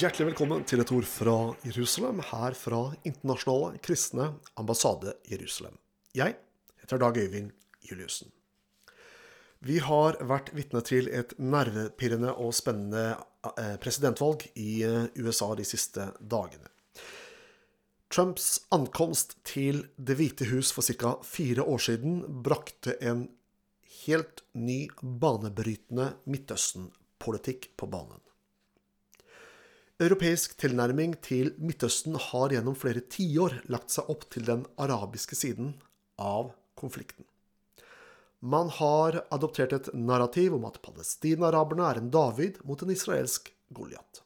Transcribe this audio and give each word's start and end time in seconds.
Hjertelig 0.00 0.30
velkommen 0.30 0.62
til 0.64 0.80
et 0.80 0.90
ord 0.96 1.04
fra 1.04 1.32
Jerusalem, 1.60 2.22
her 2.24 2.54
fra 2.56 2.78
Internasjonale 3.04 3.76
kristne 3.84 4.30
ambassade 4.56 5.12
Jerusalem. 5.28 5.74
Jeg 6.16 6.38
heter 6.80 7.02
Dag 7.02 7.18
Øyvind 7.20 7.50
Juliussen. 7.84 8.30
Vi 9.60 9.76
har 9.84 10.16
vært 10.24 10.54
vitne 10.56 10.80
til 10.88 11.10
et 11.12 11.34
nervepirrende 11.36 12.32
og 12.32 12.54
spennende 12.56 13.18
eh, 13.50 13.76
presidentvalg 13.82 14.46
i 14.54 14.78
eh, 14.88 15.10
USA 15.20 15.50
de 15.60 15.68
siste 15.68 16.08
dagene. 16.16 16.72
Trumps 18.08 18.48
ankomst 18.72 19.36
til 19.44 19.84
Det 20.00 20.16
hvite 20.16 20.48
hus 20.48 20.72
for 20.72 20.80
ca. 20.80 21.18
fire 21.20 21.68
år 21.68 21.84
siden 21.90 22.24
brakte 22.40 22.96
en 23.04 23.26
helt 24.06 24.46
ny, 24.56 24.86
banebrytende 24.96 26.14
Midtøsten-politikk 26.24 27.74
på 27.76 27.92
banen. 27.92 28.24
Europeisk 30.00 30.54
tilnærming 30.56 31.12
til 31.20 31.50
Midtøsten 31.60 32.14
har 32.16 32.54
gjennom 32.54 32.72
flere 32.78 33.02
tiår 33.12 33.58
lagt 33.68 33.92
seg 33.92 34.06
opp 34.08 34.22
til 34.32 34.46
den 34.46 34.62
arabiske 34.80 35.36
siden 35.36 35.74
av 36.16 36.54
konflikten. 36.80 37.26
Man 38.40 38.70
har 38.72 39.18
adoptert 39.28 39.74
et 39.76 39.90
narrativ 39.92 40.54
om 40.56 40.64
at 40.64 40.78
palestinaraberne 40.80 41.84
er 41.84 42.00
en 42.00 42.08
David 42.14 42.62
mot 42.64 42.80
en 42.80 42.92
israelsk 42.94 43.50
Goliat. 43.76 44.22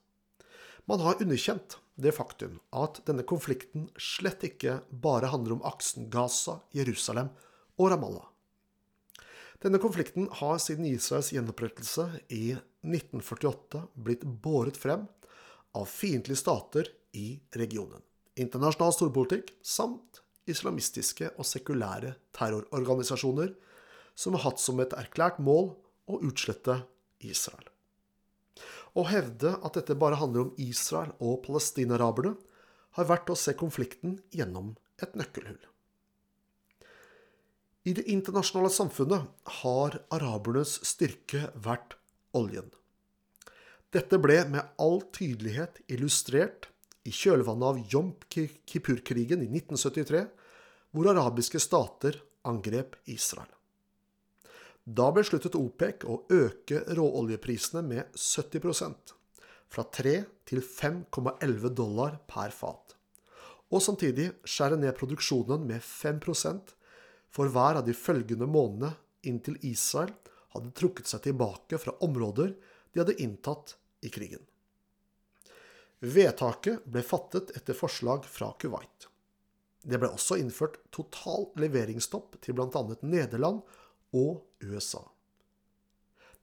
Man 0.86 1.02
har 1.02 1.18
underkjent 1.18 1.80
det 1.98 2.14
faktum 2.14 2.60
at 2.70 3.02
denne 3.10 3.26
konflikten 3.26 3.88
slett 3.98 4.46
ikke 4.46 4.76
bare 4.90 5.32
handler 5.34 5.56
om 5.56 5.66
aksen 5.66 6.06
Gaza, 6.06 6.60
Jerusalem 6.70 7.32
og 7.80 7.90
Ramallah. 7.90 8.30
Denne 9.58 9.82
konflikten 9.82 10.30
har 10.38 10.62
siden 10.62 10.86
Israels 10.86 11.32
gjenopprettelse 11.34 12.06
i 12.30 12.54
1948 12.54 13.82
blitt 14.06 14.22
båret 14.22 14.78
frem 14.78 15.08
av 15.74 15.88
fiendtlige 15.90 16.40
stater 16.40 16.90
i 17.14 17.40
regionen, 17.58 18.02
internasjonal 18.38 18.94
storpolitikk 18.94 19.52
samt 19.62 20.22
islamistiske 20.50 21.30
og 21.38 21.46
sekulære 21.48 22.14
terrororganisasjoner 22.36 23.54
som 24.14 24.36
har 24.36 24.44
hatt 24.48 24.62
som 24.62 24.80
et 24.82 24.94
erklært 24.96 25.40
mål 25.42 25.72
å 26.10 26.20
utslette 26.26 26.82
Israel. 27.24 27.66
Å 28.94 29.02
hevde 29.10 29.56
at 29.66 29.74
dette 29.78 29.96
bare 29.98 30.20
handler 30.20 30.46
om 30.46 30.52
Israel 30.60 31.14
og 31.18 31.40
palestinaraberne, 31.46 32.36
har 32.94 33.08
vært 33.10 33.30
å 33.32 33.34
se 33.34 33.56
konflikten 33.58 34.20
gjennom 34.30 34.76
et 35.02 35.16
nøkkelhull. 35.18 35.58
I 37.84 37.92
det 37.98 38.04
internasjonale 38.08 38.70
samfunnet 38.70 39.26
har 39.60 39.98
arabernes 40.14 40.76
styrke 40.86 41.48
vært 41.66 41.98
oljen. 42.38 42.70
Dette 43.94 44.18
ble 44.18 44.40
med 44.50 44.72
all 44.82 45.04
tydelighet 45.14 45.76
illustrert 45.94 46.66
i 47.06 47.12
kjølvannet 47.14 47.66
av 47.68 47.76
Jom 47.92 48.08
Kippur-krigen 48.26 49.44
i 49.44 49.46
1973, 49.52 50.22
hvor 50.90 51.10
arabiske 51.12 51.60
stater 51.62 52.18
angrep 52.50 52.96
Israel. 53.12 53.52
Da 54.82 55.12
besluttet 55.14 55.54
OPEC 55.54 56.02
å 56.10 56.16
øke 56.26 56.80
råoljeprisene 56.98 57.84
med 57.86 58.18
70% 58.18 59.14
fra 59.70 59.86
3 60.00 60.16
til 60.50 60.64
5,11 60.64 61.70
dollar 61.78 62.18
per 62.26 62.50
fat, 62.50 62.96
og 63.70 63.78
samtidig 63.82 64.26
skjære 64.42 64.80
ned 64.82 64.98
produksjonen 64.98 65.70
med 65.70 65.86
5 65.86 66.20
for 67.30 67.46
hver 67.46 67.78
av 67.78 67.86
de 67.86 67.94
følgende 67.94 68.50
månedene 68.50 68.96
inntil 69.22 69.56
Israel 69.70 70.10
hadde 70.50 70.74
trukket 70.74 71.06
seg 71.06 71.28
tilbake 71.30 71.78
fra 71.78 71.94
områder 72.02 72.56
de 72.90 73.00
hadde 73.00 73.18
inntatt 73.22 73.78
i 74.04 74.12
krigen. 74.12 74.42
Vedtaket 76.04 76.84
ble 76.84 77.02
fattet 77.06 77.54
etter 77.56 77.76
forslag 77.76 78.26
fra 78.28 78.50
Kuwait. 78.60 79.08
Det 79.84 79.98
ble 80.00 80.08
også 80.12 80.36
innført 80.40 80.78
total 80.92 81.50
leveringsstopp 81.60 82.38
til 82.44 82.56
bl.a. 82.56 82.82
Nederland 83.04 83.60
og 84.16 84.44
USA. 84.64 85.02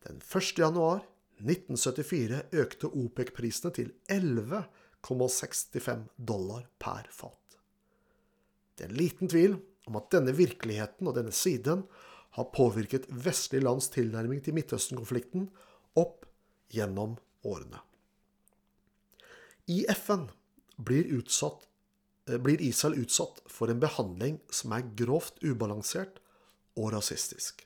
Den 0.06 0.22
1. 0.22 0.58
januar 0.58 1.04
1974 1.42 2.42
økte 2.62 2.90
OPEC-prisene 2.90 3.72
til 3.74 3.92
11,65 4.10 6.08
dollar 6.18 6.68
per 6.82 7.10
fat. 7.14 7.58
Det 8.78 8.88
er 8.88 8.98
liten 8.98 9.30
tvil 9.30 9.58
om 9.90 9.98
at 9.98 10.12
denne 10.14 10.34
virkeligheten 10.38 11.10
og 11.10 11.18
denne 11.18 11.34
siden 11.34 11.84
har 12.38 12.54
påvirket 12.56 13.10
vestlige 13.10 13.66
lands 13.66 13.90
tilnærming 13.94 14.42
til 14.46 14.56
Midtøsten-konflikten 14.56 15.50
opp 16.00 16.26
gjennom 16.72 17.18
årene. 17.47 17.81
I 19.72 19.85
FN 19.90 20.28
blir, 20.75 21.03
utsatt, 21.03 21.68
eh, 22.28 22.38
blir 22.38 22.62
Israel 22.62 23.00
utsatt 23.02 23.41
for 23.47 23.72
en 23.72 23.79
behandling 23.79 24.40
som 24.50 24.74
er 24.75 24.88
grovt 24.96 25.41
ubalansert 25.44 26.19
og 26.75 26.94
rasistisk. 26.94 27.66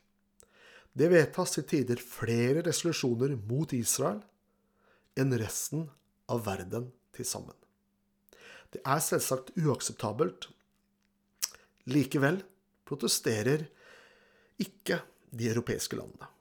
Det 0.96 1.10
vedtas 1.12 1.58
til 1.58 1.68
tider 1.68 2.00
flere 2.00 2.64
resolusjoner 2.64 3.36
mot 3.50 3.74
Israel 3.76 4.22
enn 5.20 5.36
resten 5.40 5.90
av 6.32 6.46
verden 6.46 6.92
til 7.16 7.28
sammen. 7.28 7.56
Det 8.72 8.82
er 8.84 9.02
selvsagt 9.04 9.54
uakseptabelt. 9.60 10.50
Likevel 11.92 12.42
protesterer 12.88 13.68
ikke 14.62 15.02
de 15.36 15.50
europeiske 15.52 15.98
landene. 16.00 16.35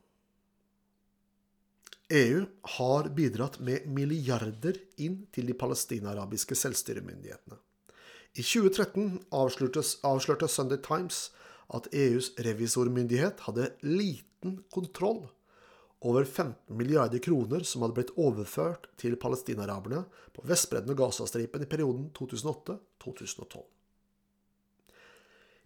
EU 2.13 2.45
har 2.77 3.09
bidratt 3.17 3.61
med 3.65 3.87
milliarder 3.89 4.77
inn 5.01 5.23
til 5.33 5.49
de 5.49 5.55
palestinarabiske 5.57 6.57
selvstyremyndighetene. 6.59 7.57
I 8.35 8.43
2013 8.43 9.23
avslørte 9.33 10.49
Sunday 10.51 10.83
Times 10.85 11.31
at 11.73 11.89
EUs 11.95 12.33
revisormyndighet 12.45 13.41
hadde 13.47 13.71
liten 13.87 14.59
kontroll 14.75 15.23
over 16.05 16.25
15 16.25 16.77
milliarder 16.77 17.23
kroner 17.25 17.65
som 17.65 17.85
hadde 17.85 17.97
blitt 17.97 18.13
overført 18.21 18.91
til 19.01 19.17
palestinaraberne 19.17 20.03
på 20.37 20.45
Vestbredden 20.45 20.93
og 20.93 21.01
Gazastripen 21.01 21.65
i 21.65 21.71
perioden 21.71 22.11
2008-2012. 22.19 23.63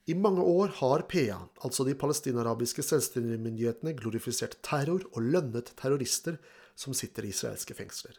I 0.09 0.15
mange 0.17 0.41
år 0.41 0.71
har 0.79 1.03
PA, 1.05 1.43
altså 1.61 1.85
de 1.85 1.93
palestinarabiske 1.99 2.81
selvstyremyndighetene, 2.87 3.93
glorifisert 3.99 4.57
terror 4.65 5.05
og 5.13 5.21
lønnet 5.35 5.75
terrorister 5.77 6.39
som 6.79 6.97
sitter 6.97 7.27
i 7.27 7.33
israelske 7.35 7.77
fengsler. 7.77 8.17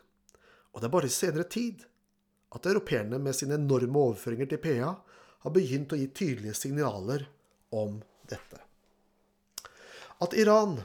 Og 0.70 0.82
det 0.84 0.90
er 0.90 0.94
bare 0.94 1.10
i 1.10 1.16
senere 1.16 1.48
tid 1.50 1.82
at 2.54 2.70
europeerne 2.70 3.18
med 3.18 3.34
sine 3.34 3.58
enorme 3.58 4.06
overføringer 4.06 4.52
til 4.52 4.62
PA 4.62 4.94
har 5.42 5.56
begynt 5.56 5.96
å 5.96 5.98
gi 5.98 6.06
tydelige 6.14 6.58
signaler 6.60 7.26
om 7.74 7.98
dette. 8.30 8.62
At 10.22 10.38
Iran, 10.38 10.82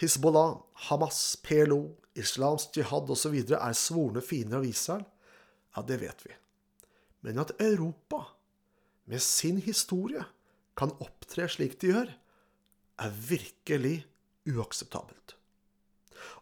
Hizbollah, 0.00 0.56
Hamas, 0.88 1.36
PLO, 1.46 1.92
islamsk 2.18 2.80
jihad 2.80 3.10
osv. 3.10 3.38
er 3.54 3.78
svorne 3.78 4.22
fiender 4.24 4.64
av 4.64 4.66
Israel, 4.66 5.06
ja, 5.76 5.82
det 5.86 6.02
vet 6.02 6.26
vi. 6.26 6.34
Men 7.22 7.38
at 7.38 7.54
Europa 7.62 8.33
med 9.10 9.22
sin 9.22 9.60
historie 9.62 10.24
kan 10.78 10.92
opptre 11.02 11.46
slik 11.50 11.78
de 11.80 11.92
gjør, 11.92 12.12
er 13.04 13.16
virkelig 13.28 13.96
uakseptabelt. 14.48 15.34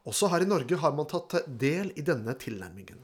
Også 0.08 0.28
her 0.32 0.44
i 0.44 0.48
Norge 0.48 0.78
har 0.78 0.94
man 0.96 1.08
tatt 1.10 1.42
del 1.46 1.92
i 1.98 2.04
denne 2.06 2.34
tilnærmingen. 2.38 3.00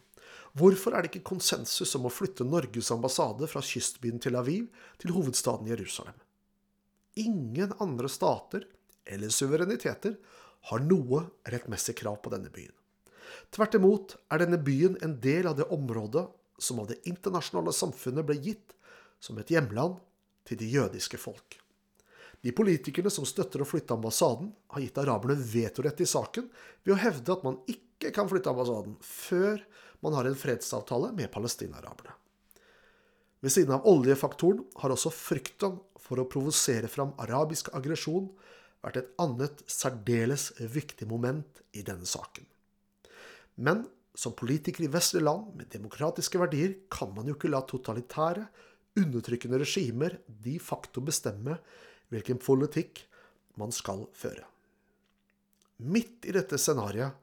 Hvorfor 0.59 0.95
er 0.95 1.05
det 1.05 1.13
ikke 1.13 1.35
konsensus 1.35 1.95
om 1.99 2.09
å 2.09 2.13
flytte 2.13 2.47
Norges 2.47 2.91
ambassade 2.95 3.47
fra 3.51 3.63
kystbyen 3.63 4.19
Tel 4.23 4.39
Aviv 4.39 4.67
til 4.99 5.13
hovedstaden 5.15 5.69
Jerusalem? 5.71 6.17
Ingen 7.19 7.75
andre 7.83 8.11
stater 8.11 8.65
eller 9.09 9.33
suvereniteter 9.35 10.17
har 10.71 10.83
noe 10.85 11.25
rettmessig 11.49 11.95
krav 12.01 12.19
på 12.23 12.33
denne 12.35 12.51
byen. 12.53 12.75
Tvert 13.55 13.77
imot 13.79 14.17
er 14.33 14.43
denne 14.43 14.59
byen 14.61 14.99
en 15.05 15.15
del 15.23 15.49
av 15.51 15.59
det 15.59 15.69
området 15.75 16.27
som 16.59 16.81
av 16.83 16.89
det 16.91 16.99
internasjonale 17.09 17.73
samfunnet 17.77 18.27
ble 18.27 18.39
gitt 18.43 18.75
som 19.21 19.39
et 19.41 19.51
hjemland 19.53 19.99
til 20.49 20.61
de 20.61 20.69
jødiske 20.73 21.21
folk. 21.21 21.59
De 22.45 22.53
politikerne 22.55 23.11
som 23.11 23.27
støtter 23.27 23.63
å 23.63 23.67
flytte 23.67 23.97
ambassaden, 23.97 24.53
har 24.71 24.85
gitt 24.85 25.01
araberne 25.03 25.35
vetorett 25.43 26.05
i 26.05 26.07
saken 26.07 26.47
ved 26.85 26.95
å 26.95 27.01
hevde 27.03 27.35
at 27.35 27.45
man 27.47 27.59
ikke 27.71 28.13
kan 28.15 28.31
flytte 28.31 28.53
ambassaden 28.53 28.95
før 29.03 29.65
man 30.07 30.15
har 30.15 30.29
en 30.29 30.39
fredsavtale 30.39 31.11
med 31.19 31.33
palestinaraberne. 31.35 32.15
Ved 33.43 33.55
siden 33.55 33.75
av 33.77 33.87
oljefaktoren 33.87 34.65
har 34.83 34.95
også 34.95 35.13
frykten 35.15 35.77
for 36.03 36.19
å 36.19 36.27
provosere 36.31 36.91
fram 36.91 37.13
arabisk 37.23 37.71
aggresjon 37.77 38.31
vært 38.83 39.01
et 39.01 39.13
annet 39.23 39.63
særdeles 39.71 40.51
viktig 40.59 41.07
moment 41.11 41.63
i 41.75 41.85
denne 41.87 42.07
saken. 42.07 42.47
Men 43.63 43.85
som 44.19 44.35
politiker 44.39 44.87
i 44.87 44.91
vestlige 44.91 45.27
land 45.27 45.53
med 45.59 45.71
demokratiske 45.71 46.39
verdier 46.41 46.75
kan 46.91 47.13
man 47.15 47.29
jo 47.31 47.37
ikke 47.37 47.51
la 47.51 47.63
totalitære 47.67 48.47
undertrykkende 48.99 49.61
regimer 49.63 50.19
de 50.27 50.59
facto 50.63 51.03
bestemme 51.05 51.59
hvilken 52.13 52.41
politikk 52.43 53.05
man 53.59 53.73
skal 53.75 54.07
føre. 54.17 54.47
Midt 55.79 56.27
i 56.27 56.35
dette 56.35 56.59
scenarioet 56.59 57.15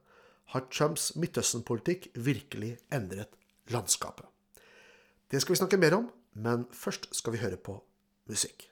har 0.54 0.68
Trumps 0.72 1.10
Midtøsten-politikk 1.20 2.12
virkelig 2.16 2.76
endret 2.94 3.34
landskapet. 3.74 4.28
Det 5.32 5.42
skal 5.42 5.56
vi 5.56 5.60
snakke 5.64 5.82
mer 5.82 5.98
om, 5.98 6.08
men 6.38 6.68
først 6.72 7.10
skal 7.16 7.34
vi 7.34 7.42
høre 7.42 7.58
på 7.58 7.80
musikk. 8.30 8.70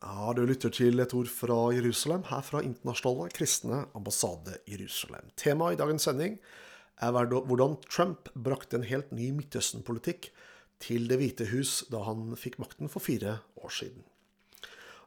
Ja, 0.00 0.32
du 0.32 0.46
lytter 0.48 0.72
til 0.72 0.96
et 1.02 1.12
ord 1.12 1.28
fra 1.28 1.56
Jerusalem, 1.76 2.22
her 2.30 2.40
fra 2.40 2.62
Internasjonale 2.64 3.32
kristne 3.36 3.82
ambassade 3.96 4.56
Jerusalem. 4.64 5.26
Temaet 5.36 5.76
i 5.76 5.80
dagens 5.80 6.06
sending 6.08 6.38
er 7.04 7.12
hvordan 7.12 7.76
Trump 7.84 8.30
brakte 8.32 8.78
en 8.78 8.86
helt 8.88 9.10
ny 9.12 9.28
Midtøsten-politikk 9.36 10.30
til 10.80 11.04
Det 11.10 11.18
hvite 11.20 11.50
hus 11.50 11.82
da 11.92 12.00
han 12.06 12.32
fikk 12.40 12.56
makten 12.62 12.88
for 12.88 13.04
fire 13.04 13.42
år 13.60 13.74
siden. 13.76 14.06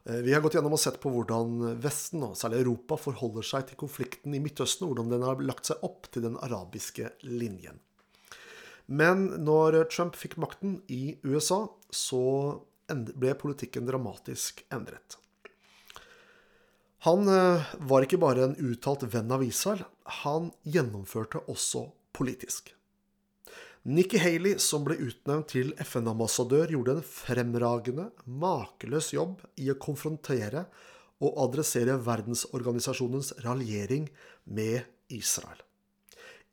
Eh, 0.06 0.20
vi 0.22 0.30
har 0.30 0.44
gått 0.44 0.54
gjennom 0.54 0.76
og 0.76 0.82
sett 0.82 1.00
på 1.02 1.10
hvordan 1.10 1.80
Vesten, 1.82 2.22
og 2.22 2.36
særlig 2.38 2.60
Europa, 2.62 2.94
forholder 2.94 3.46
seg 3.48 3.66
til 3.66 3.80
konflikten 3.80 4.36
i 4.38 4.42
Midtøsten, 4.44 4.86
og 4.86 4.94
hvordan 4.94 5.16
den 5.16 5.26
har 5.26 5.42
lagt 5.42 5.72
seg 5.72 5.82
opp 5.82 6.06
til 6.14 6.28
den 6.28 6.38
arabiske 6.38 7.10
linjen. 7.26 7.82
Men 8.86 9.26
når 9.42 9.88
Trump 9.88 10.14
fikk 10.14 10.36
makten 10.38 10.82
i 10.92 11.16
USA, 11.26 11.64
så 11.90 12.22
ble 13.14 13.34
politikken 13.38 13.86
dramatisk 13.88 14.62
endret. 14.74 15.18
Han 17.04 17.28
eh, 17.28 17.74
var 17.84 18.06
ikke 18.06 18.20
bare 18.22 18.46
en 18.46 18.56
uttalt 18.56 19.04
venn 19.12 19.32
av 19.34 19.44
Israel, 19.44 19.82
han 20.24 20.48
gjennomførte 20.64 21.42
også 21.52 21.88
politisk. 22.16 22.70
Nikki 23.84 24.16
Haley, 24.16 24.56
som 24.56 24.86
ble 24.86 24.96
utnevnt 24.96 25.50
til 25.52 25.74
FN-ambassadør, 25.84 26.70
gjorde 26.72 26.94
en 26.96 27.04
fremragende, 27.04 28.06
makeløs 28.24 29.10
jobb 29.12 29.42
i 29.60 29.68
å 29.68 29.76
konfrontere 29.76 30.64
og 31.20 31.36
adressere 31.44 31.98
verdensorganisasjonens 32.06 33.34
raljering 33.44 34.08
med 34.48 34.88
Israel. 35.12 35.60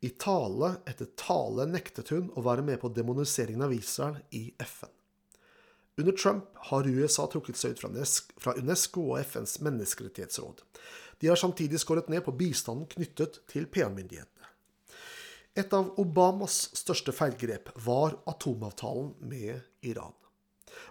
I 0.04 0.12
tale 0.20 0.74
etter 0.90 1.08
tale 1.16 1.64
nektet 1.70 2.12
hun 2.12 2.28
å 2.36 2.44
være 2.44 2.64
med 2.66 2.80
på 2.82 2.92
demoniseringen 2.92 3.64
av 3.64 3.72
Israel 3.72 4.20
i 4.36 4.50
FN. 4.60 4.92
Under 5.98 6.12
Trump 6.12 6.48
har 6.54 6.88
USA 6.88 7.26
trukket 7.28 7.58
seg 7.60 7.74
ut 7.74 7.82
fra 8.40 8.54
UNESCO 8.56 9.04
og 9.12 9.20
FNs 9.20 9.58
menneskerettighetsråd. 9.60 10.62
De 11.20 11.28
har 11.28 11.36
samtidig 11.36 11.80
skåret 11.80 12.08
ned 12.08 12.24
på 12.24 12.32
bistanden 12.32 12.88
knyttet 12.88 13.42
til 13.52 13.68
PA-myndighetene. 13.68 14.48
Et 15.54 15.74
av 15.76 15.90
Obamas 16.00 16.70
største 16.78 17.12
feilgrep 17.12 17.68
var 17.84 18.16
atomavtalen 18.30 19.12
med 19.28 19.60
Iran. 19.84 20.14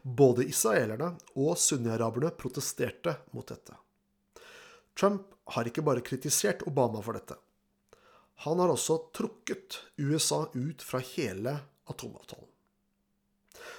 Både 0.05 0.45
israelerne 0.45 1.15
og 1.33 1.57
sunni-araberne 1.57 2.29
protesterte 2.37 3.15
mot 3.33 3.47
dette. 3.49 3.73
Trump 4.93 5.33
har 5.55 5.65
ikke 5.65 5.81
bare 5.81 6.05
kritisert 6.05 6.61
Obama 6.69 7.01
for 7.01 7.17
dette. 7.17 7.39
Han 8.45 8.61
har 8.61 8.69
også 8.73 8.99
trukket 9.17 9.81
USA 9.97 10.43
ut 10.53 10.85
fra 10.85 11.01
hele 11.15 11.57
atomavtalen. 11.89 12.50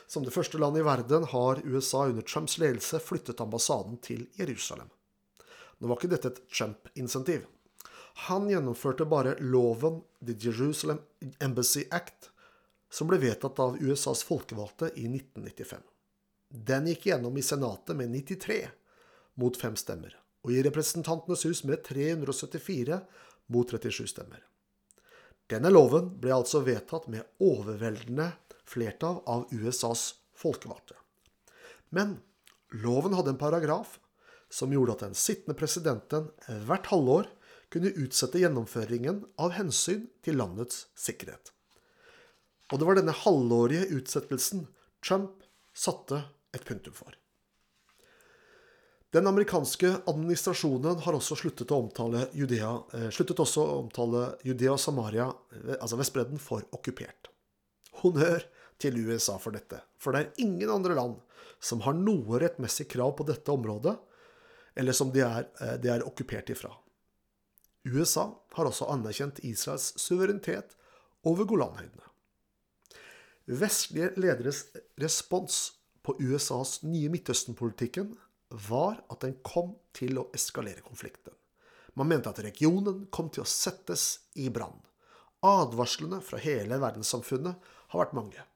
Som 0.06 0.24
det 0.26 0.34
første 0.34 0.58
landet 0.60 0.82
i 0.82 0.86
verden 0.86 1.24
har 1.32 1.62
USA 1.64 2.06
under 2.08 2.26
Trumps 2.26 2.58
ledelse 2.58 3.00
flyttet 3.00 3.40
ambassaden 3.40 3.96
til 4.04 4.26
Jerusalem. 4.38 4.90
Nå 5.78 5.88
var 5.90 5.98
ikke 5.98 6.12
dette 6.12 6.30
et 6.30 6.42
Trump-insentiv. 6.52 7.46
Han 8.28 8.50
gjennomførte 8.50 9.06
bare 9.08 9.38
loven 9.40 10.02
The 10.20 10.36
Jerusalem 10.38 11.00
Embassy 11.40 11.86
Act, 11.90 12.28
som 12.92 13.08
ble 13.08 13.18
vedtatt 13.22 13.58
av 13.62 13.78
USAs 13.80 14.22
folkevalgte 14.28 14.92
i 15.00 15.08
1995. 15.08 15.80
Den 16.52 16.86
gikk 16.90 17.08
gjennom 17.08 17.36
i 17.40 17.42
Senatet 17.42 17.96
med 17.96 18.12
93 18.12 18.60
mot 19.40 19.56
5 19.56 19.78
stemmer, 19.80 20.14
og 20.44 20.52
i 20.52 20.62
Representantenes 20.66 21.46
hus 21.48 21.64
med 21.64 21.80
374 21.86 23.00
mot 23.54 23.72
37 23.72 24.10
stemmer. 24.12 24.42
Denne 25.48 25.72
loven 25.72 26.12
ble 26.20 26.34
altså 26.36 26.60
vedtatt 26.64 27.08
med 27.12 27.24
overveldende 27.42 28.28
flertall 28.72 29.20
av 29.28 29.46
USAs 29.52 30.08
folkevalgte. 30.38 30.96
Men 31.92 32.18
loven 32.72 33.14
hadde 33.16 33.34
en 33.34 33.40
paragraf 33.40 33.98
som 34.52 34.72
gjorde 34.72 34.96
at 34.96 35.06
den 35.06 35.16
sittende 35.16 35.56
presidenten 35.56 36.28
hvert 36.66 36.88
halvår 36.92 37.28
kunne 37.72 37.94
utsette 38.04 38.40
gjennomføringen 38.40 39.22
av 39.40 39.54
hensyn 39.56 40.06
til 40.24 40.36
landets 40.40 40.86
sikkerhet. 40.98 41.52
Og 42.72 42.80
det 42.80 42.88
var 42.88 42.98
denne 42.98 43.16
halvårige 43.16 43.88
utsettelsen 43.96 44.66
Trump 45.04 45.44
satte 45.76 46.22
et 46.56 46.64
punktum 46.68 46.94
for. 46.96 47.16
Den 49.12 49.28
amerikanske 49.28 49.90
administrasjonen 50.08 51.02
har 51.04 51.16
også 51.16 51.36
sluttet 51.36 51.72
å 51.74 51.82
omtale 51.82 52.26
Judea, 52.32 52.70
eh, 52.96 53.10
sluttet 53.12 53.42
også 53.44 53.60
å 53.60 53.80
omtale 53.82 54.22
Judea 54.44 54.72
og 54.72 54.80
Samaria, 54.80 55.26
eh, 55.52 55.76
altså 55.76 55.98
Vestbredden, 56.00 56.40
for 56.40 56.64
okkupert. 56.72 57.28
Honnør 58.00 58.46
til 58.82 58.98
USA 59.06 59.38
for 59.40 59.54
dette. 59.54 59.80
For 60.02 60.14
det 60.14 60.22
er 60.22 60.44
ingen 60.44 60.70
andre 60.70 60.96
land 60.98 61.18
som 61.62 61.82
har 61.86 61.94
noe 61.94 62.40
rettmessig 62.42 62.88
krav 62.90 63.14
på 63.18 63.26
dette 63.28 63.52
området, 63.52 63.94
eller 64.74 64.96
som 64.96 65.12
de 65.14 65.22
er, 65.22 65.48
eh, 65.60 65.76
de 65.78 65.90
er 65.92 66.06
okkupert 66.06 66.50
ifra. 66.50 66.72
USA 67.84 68.28
har 68.54 68.68
også 68.68 68.88
anerkjent 68.90 69.42
Israels 69.44 69.92
suverenitet 69.98 70.76
over 71.26 71.44
Golanhøydene. 71.44 72.08
Vestlige 73.46 74.12
lederes 74.16 74.64
respons 75.02 75.72
på 76.02 76.14
USAs 76.20 76.82
nye 76.86 77.10
Midtøsten-politikken 77.10 78.14
var 78.68 79.00
at 79.10 79.22
den 79.24 79.34
kom 79.42 79.74
til 79.96 80.18
å 80.20 80.28
eskalere 80.34 80.84
konflikten. 80.84 81.34
Man 81.98 82.08
mente 82.08 82.30
at 82.30 82.40
regionen 82.44 83.06
kom 83.12 83.28
til 83.32 83.44
å 83.44 83.48
settes 83.48 84.28
i 84.38 84.48
brann. 84.48 84.78
Advarslene 85.42 86.22
fra 86.24 86.38
hele 86.40 86.78
verdenssamfunnet 86.80 87.70
har 87.92 88.02
vært 88.04 88.16
mange. 88.16 88.46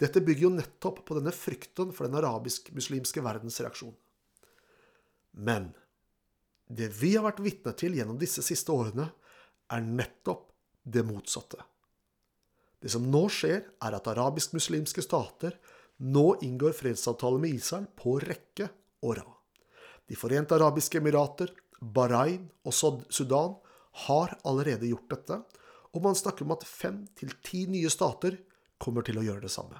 Dette 0.00 0.22
bygger 0.24 0.46
jo 0.46 0.52
nettopp 0.54 1.02
på 1.08 1.16
denne 1.18 1.32
frykten 1.34 1.92
for 1.96 2.08
den 2.08 2.18
arabisk-muslimske 2.20 3.22
verdens 3.24 3.60
reaksjon. 3.62 3.94
Men 5.38 5.72
det 6.70 6.90
vi 7.00 7.14
har 7.16 7.26
vært 7.26 7.42
vitne 7.42 7.74
til 7.78 7.96
gjennom 7.98 8.18
disse 8.20 8.44
siste 8.46 8.72
årene, 8.72 9.08
er 9.70 9.84
nettopp 9.86 10.48
det 10.82 11.04
motsatte. 11.06 11.60
Det 12.80 12.90
som 12.90 13.04
nå 13.12 13.26
skjer, 13.30 13.64
er 13.84 13.96
at 13.96 14.08
arabisk-muslimske 14.08 15.04
stater 15.04 15.58
nå 16.00 16.40
inngår 16.46 16.72
fredsavtale 16.76 17.40
med 17.42 17.58
Israel 17.58 17.86
på 17.98 18.16
rekke 18.22 18.70
og 19.04 19.18
rad. 19.18 19.36
De 20.08 20.16
forente 20.18 20.56
arabiske 20.56 20.98
emirater, 20.98 21.52
Bahrain 21.80 22.48
og 22.66 22.74
Sudan 22.74 23.54
har 24.06 24.32
allerede 24.48 24.88
gjort 24.88 25.12
dette, 25.12 25.36
og 25.90 26.04
man 26.04 26.16
snakker 26.16 26.46
om 26.46 26.54
at 26.54 26.66
fem 26.66 27.02
til 27.18 27.32
ti 27.44 27.64
nye 27.70 27.90
stater 27.92 28.36
kommer 28.80 29.06
til 29.06 29.20
å 29.20 29.24
gjøre 29.26 29.44
det 29.44 29.52
samme. 29.52 29.78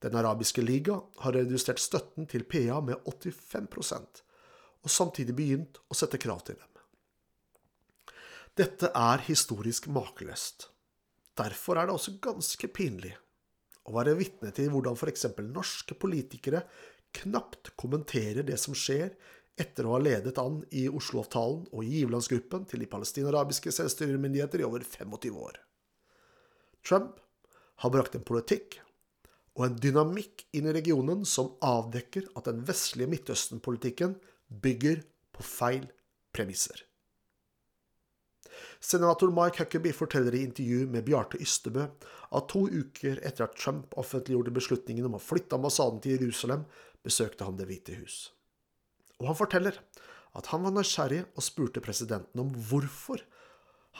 Den 0.00 0.16
arabiske 0.16 0.64
liga 0.64 0.96
har 1.22 1.36
redusert 1.36 1.80
støtten 1.80 2.28
til 2.30 2.46
PA 2.48 2.80
med 2.84 3.00
85% 3.04 4.22
og 4.80 4.92
samtidig 4.92 5.36
begynt 5.36 5.80
å 5.92 5.96
sette 5.96 6.20
krav 6.20 6.40
til 6.46 6.56
dem. 6.56 6.68
Dette 8.56 8.90
er 8.96 9.22
historisk 9.28 9.86
makeløst. 9.92 10.70
Derfor 11.38 11.78
er 11.78 11.88
det 11.88 11.96
også 11.96 12.16
ganske 12.20 12.68
pinlig 12.74 13.12
å 13.88 13.94
være 13.94 14.16
vitne 14.18 14.50
til 14.56 14.72
hvordan 14.72 14.96
f.eks. 14.96 15.28
norske 15.52 15.96
politikere 16.00 16.64
knapt 17.16 17.72
kommenterer 17.80 18.44
det 18.46 18.58
som 18.60 18.76
skjer 18.76 19.14
etter 19.60 19.86
å 19.86 19.96
ha 19.96 20.02
ledet 20.02 20.38
an 20.40 20.60
i 20.76 20.86
Oslo-avtalen 20.88 21.66
og 21.70 21.86
giverlandsgruppen 21.86 22.66
til 22.70 22.82
de 22.82 22.88
palestinarabiske 22.90 23.72
selvstyremyndigheter 23.74 24.62
i 24.62 24.68
over 24.68 24.84
25 24.86 25.40
år. 25.40 25.58
Trump 26.86 27.18
har 27.80 27.92
brakt 27.94 28.16
en 28.16 28.26
politikk 28.26 28.78
og 29.58 29.64
en 29.66 29.78
dynamikk 29.82 30.44
inn 30.56 30.68
i 30.70 30.74
regionen 30.76 31.24
som 31.28 31.54
avdekker 31.64 32.28
at 32.38 32.46
den 32.48 32.62
vestlige 32.68 33.10
Midtøsten-politikken 33.10 34.14
bygger 34.62 35.02
på 35.36 35.44
feil 35.46 35.88
premisser. 36.34 36.84
Senator 38.80 39.32
Mike 39.32 39.60
Huckaby 39.60 39.92
forteller 39.92 40.34
i 40.36 40.42
intervju 40.46 40.86
med 40.88 41.04
Bjarte 41.04 41.40
Ystebø 41.40 41.86
at 42.36 42.48
to 42.52 42.64
uker 42.68 43.20
etter 43.26 43.44
at 43.44 43.56
Trump 43.58 43.96
offentliggjorde 44.00 44.54
beslutningen 44.56 45.08
om 45.08 45.16
å 45.18 45.22
flytte 45.22 45.56
ambassaden 45.56 46.00
til 46.04 46.16
Jerusalem, 46.16 46.64
besøkte 47.04 47.44
han 47.44 47.56
Det 47.56 47.68
hvite 47.68 47.96
hus. 48.00 48.30
Og 49.20 49.30
han 49.30 49.38
forteller 49.38 49.76
at 50.36 50.48
han 50.52 50.64
var 50.64 50.74
nysgjerrig 50.76 51.24
og 51.34 51.44
spurte 51.44 51.82
presidenten 51.84 52.40
om 52.42 52.52
hvorfor 52.70 53.22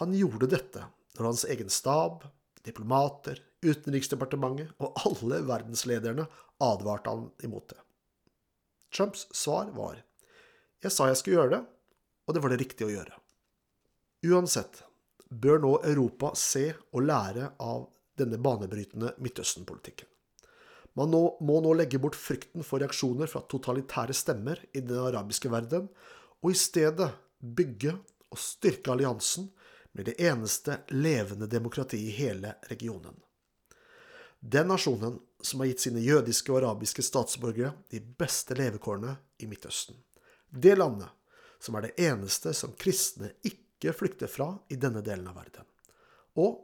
han 0.01 0.15
gjorde 0.17 0.49
dette 0.53 0.85
når 1.19 1.27
hans 1.27 1.45
egen 1.53 1.73
stab, 1.73 2.25
diplomater, 2.67 3.41
Utenriksdepartementet 3.61 4.71
og 4.81 5.03
alle 5.05 5.43
verdenslederne 5.45 6.25
advarte 6.65 7.13
han 7.13 7.27
imot 7.45 7.75
det. 7.75 7.81
Trumps 8.91 9.27
svar 9.37 9.69
var 9.77 9.99
jeg 10.81 10.95
sa 10.95 11.11
jeg 11.11 11.19
skulle 11.21 11.37
gjøre 11.37 11.53
det, 11.59 11.65
og 12.25 12.35
det 12.35 12.41
var 12.41 12.53
det 12.55 12.61
riktige 12.63 12.87
å 12.89 12.93
gjøre. 12.95 13.19
Uansett 14.31 14.81
bør 15.29 15.61
nå 15.61 15.73
Europa 15.91 16.31
se 16.39 16.71
og 16.97 17.05
lære 17.05 17.51
av 17.61 17.85
denne 18.17 18.41
banebrytende 18.41 19.13
Midtøsten-politikken. 19.21 20.09
Man 20.99 21.13
nå, 21.13 21.21
må 21.45 21.61
nå 21.63 21.75
legge 21.77 22.01
bort 22.03 22.17
frykten 22.19 22.65
for 22.67 22.83
reaksjoner 22.83 23.29
fra 23.31 23.45
totalitære 23.45 24.17
stemmer 24.17 24.63
i 24.73 24.81
den 24.81 24.99
arabiske 25.05 25.53
verden, 25.53 25.87
og 26.41 26.49
i 26.51 26.59
stedet 26.59 27.11
bygge 27.41 27.93
og 28.33 28.41
styrke 28.41 28.95
alliansen 28.95 29.51
med 29.93 30.07
det 30.07 30.21
eneste 30.23 30.81
levende 30.89 31.47
demokratiet 31.47 32.03
i 32.03 32.11
hele 32.11 32.55
regionen. 32.63 33.17
Den 34.41 34.69
nasjonen 34.69 35.19
som 35.43 35.61
har 35.61 35.67
gitt 35.67 35.81
sine 35.81 36.01
jødiske 36.01 36.53
og 36.53 36.63
arabiske 36.63 37.03
statsborgere 37.05 37.73
de 37.91 38.01
beste 38.01 38.57
levekårene 38.57 39.17
i 39.39 39.49
Midtøsten. 39.51 39.99
Det 40.49 40.77
landet 40.79 41.09
som 41.61 41.77
er 41.77 41.89
det 41.89 42.07
eneste 42.07 42.55
som 42.57 42.73
kristne 42.73 43.35
ikke 43.45 43.93
flykter 43.97 44.31
fra 44.33 44.55
i 44.73 44.79
denne 44.81 45.03
delen 45.05 45.29
av 45.29 45.37
verden. 45.37 45.67
Og 46.41 46.63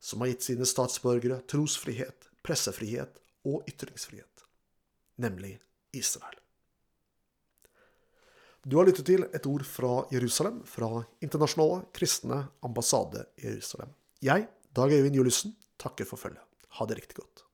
som 0.00 0.20
har 0.20 0.32
gitt 0.32 0.50
sine 0.50 0.68
statsborgere 0.68 1.40
trosfrihet, 1.48 2.28
pressefrihet 2.44 3.16
og 3.48 3.64
ytringsfrihet, 3.70 4.44
nemlig 5.16 5.56
Israel. 5.96 6.36
Du 8.66 8.76
har 8.76 8.88
lyttet 8.88 9.06
til 9.06 9.22
et 9.22 9.46
ord 9.46 9.62
fra 9.64 9.92
Jerusalem, 10.12 10.62
fra 10.66 11.04
Internasjonale 11.22 11.84
kristne 11.94 12.40
ambassade 12.66 13.24
Jerusalem. 13.38 13.92
Jeg, 14.24 14.48
Dag 14.74 14.92
Øyvind 14.92 15.16
Juliussen, 15.16 15.54
takker 15.78 16.08
for 16.08 16.18
følget. 16.20 16.42
Ha 16.78 16.86
det 16.86 16.98
riktig 16.98 17.20
godt. 17.20 17.47